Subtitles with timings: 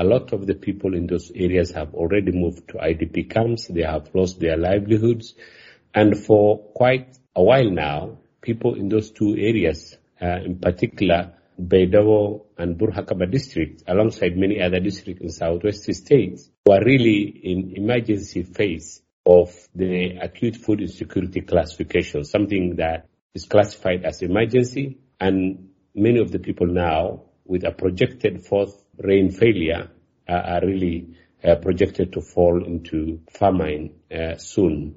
[0.00, 3.66] A lot of the people in those areas have already moved to IDP camps.
[3.66, 5.34] They have lost their livelihoods.
[5.94, 12.40] And for quite a while now, people in those two areas, uh, in particular, Baidoa
[12.56, 19.02] and Burhakaba district, alongside many other districts in southwest states, were really in emergency phase
[19.26, 24.96] of the acute food insecurity classification, something that is classified as emergency.
[25.20, 29.90] And many of the people now, with a projected fourth rain failure,
[30.28, 34.96] are really uh, projected to fall into famine uh, soon.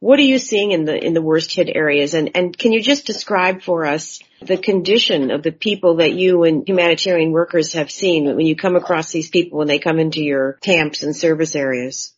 [0.00, 2.82] What are you seeing in the in the worst hit areas, and and can you
[2.82, 7.90] just describe for us the condition of the people that you and humanitarian workers have
[7.90, 11.56] seen when you come across these people when they come into your camps and service
[11.56, 12.12] areas?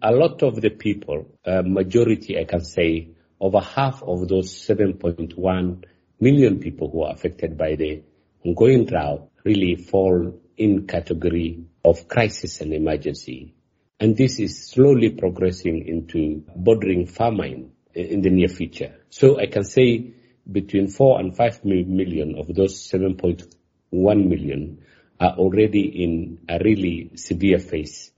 [0.00, 5.84] A lot of the people, uh, majority I can say, over half of those 7.1
[6.20, 8.02] million people who are affected by the
[8.44, 13.54] ongoing drought really fall in category of crisis and emergency.
[13.98, 18.94] And this is slowly progressing into bordering famine in the near future.
[19.10, 20.14] So I can say
[20.50, 23.44] between 4 and 5 million of those 7.1
[23.92, 24.82] million
[25.18, 28.10] are already in a really severe phase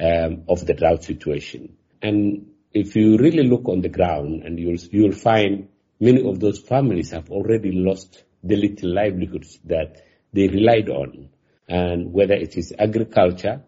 [0.00, 1.76] um, of the drought situation.
[2.00, 5.68] And if you really look on the ground and you'll, you'll find
[6.00, 10.02] many of those families have already lost the little livelihoods that
[10.34, 11.30] they relied on.
[11.68, 13.62] And whether it is agriculture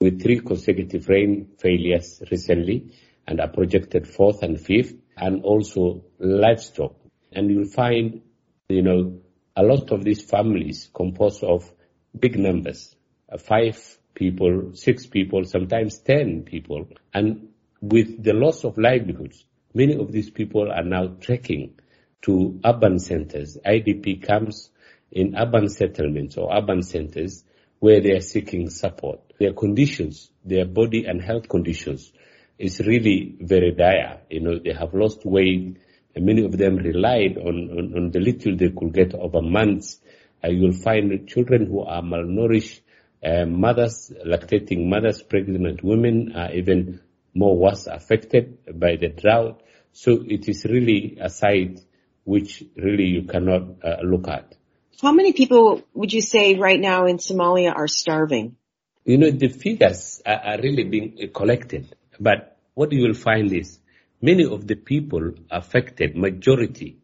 [0.00, 2.94] with three consecutive rain failures recently
[3.26, 6.94] and are projected fourth and fifth and also livestock
[7.32, 8.22] and you'll find,
[8.68, 9.18] you know,
[9.56, 11.70] a lot of these families composed of
[12.18, 12.94] big numbers,
[13.30, 16.88] uh, five people, six people, sometimes 10 people.
[17.12, 17.48] And
[17.80, 21.78] with the loss of livelihoods, many of these people are now trekking
[22.22, 24.70] to urban centers, IDP camps
[25.14, 27.44] in urban settlements or urban centers
[27.78, 29.20] where they are seeking support.
[29.38, 32.12] Their conditions, their body and health conditions
[32.58, 34.20] is really very dire.
[34.28, 35.78] You know, they have lost weight,
[36.14, 40.00] and many of them relied on, on, on the little they could get over months.
[40.42, 42.80] Uh, you'll find children who are malnourished,
[43.24, 47.00] uh, mothers, lactating mothers, pregnant women are even
[47.34, 49.62] more worse affected by the drought.
[49.92, 51.80] So it is really a sight
[52.24, 54.54] which really you cannot uh, look at.
[55.00, 58.56] How many people would you say right now in Somalia are starving?
[59.04, 63.78] You know, the figures are, are really being collected, but what you will find is
[64.20, 66.98] many of the people affected, majority,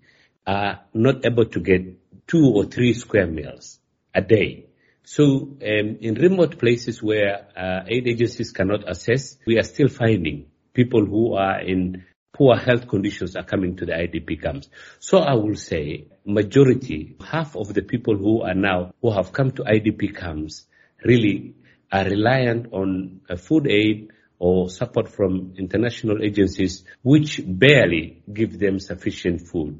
[0.46, 1.82] are not able to get
[2.26, 3.78] two or three square meals
[4.14, 4.66] a day.
[5.04, 10.46] So um, in remote places where uh, aid agencies cannot assess, we are still finding
[10.72, 12.04] people who are in
[12.40, 14.70] poor health conditions are coming to the IDP camps.
[14.98, 19.50] So I will say majority, half of the people who are now, who have come
[19.50, 20.64] to IDP camps
[21.04, 21.54] really
[21.92, 28.80] are reliant on uh, food aid or support from international agencies which barely give them
[28.80, 29.78] sufficient food.